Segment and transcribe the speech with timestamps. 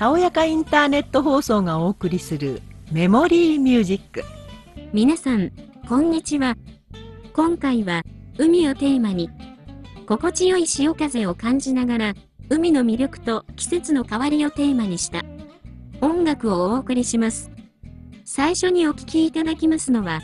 [0.00, 4.24] たおやかインターネット放送がお送りするメモリーミュージック。
[4.94, 5.52] 皆さん、
[5.86, 6.56] こんにちは。
[7.34, 8.02] 今回は、
[8.40, 9.28] 海をテーマに、
[10.06, 12.14] 心地よい潮風を感じながら、
[12.48, 15.22] 海の魅力と季節の変わりをテーマにした
[16.00, 17.50] 音楽をお送りします。
[18.24, 20.22] 最初にお聴きいただきますのは、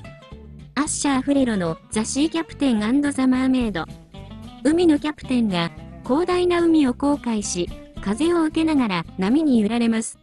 [0.76, 2.80] アッシャー・フレロのザ・シー・キャプテン
[3.12, 3.84] ザ・マーメイド。
[4.64, 5.70] 海のキャプテンが
[6.02, 7.68] 広大な海を航海し、
[8.00, 10.18] 風を受けながら波に揺られます。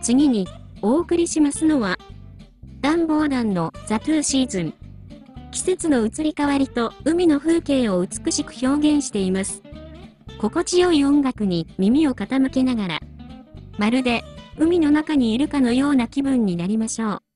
[0.00, 0.48] 次に
[0.82, 1.98] お送りしますのは、
[2.80, 4.74] 暖房団のザ・トゥーシーズン。
[5.50, 9.62] 季節の移り変わりと海の風景を美しく表現しています。
[10.40, 13.00] 心地よい音楽に耳を傾けながら、
[13.78, 14.22] まるで
[14.58, 17.29] 海の中にいるかのような気分になりましょう。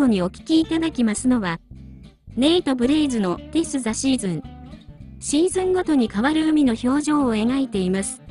[0.00, 1.60] 後にお聴きいただきますのは、
[2.36, 4.42] ネイト・ブレイズの This the Season。
[5.18, 8.22] シーズンごとに変わる海の表情を描いています。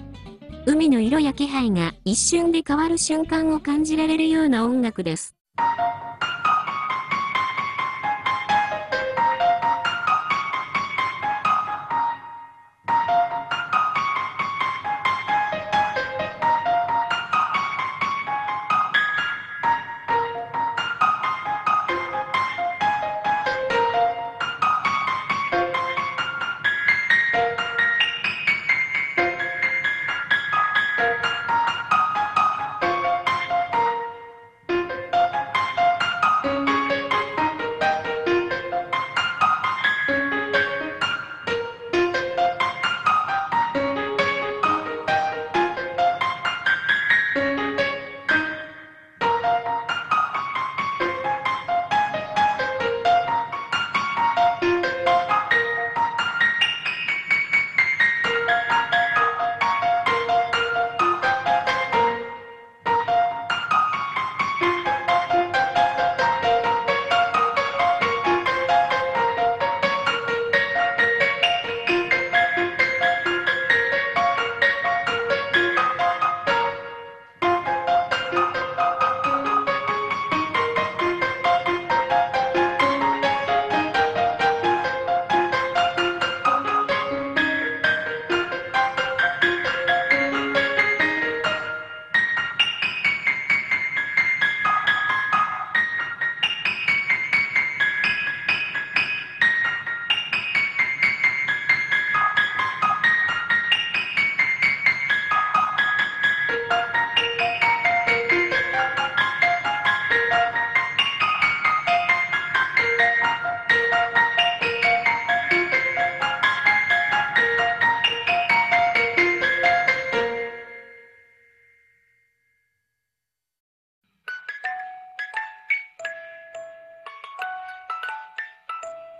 [0.65, 5.38] 海の色や気配が一瞬で変わる瞬間を感じられるような音楽です。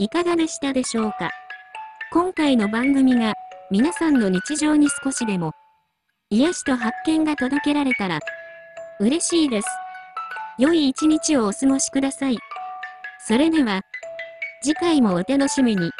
[0.02, 1.30] いかがでしたでしょうか？
[2.14, 3.34] 今回の番組が
[3.70, 5.52] 皆さんの日常に少しでも
[6.30, 8.22] 癒しと発見が届けられたら
[9.02, 9.68] 嬉しいです。
[10.58, 12.38] 良い一日をお過ごしください。
[13.28, 13.82] それでは
[14.64, 15.92] 次回もお楽しみに。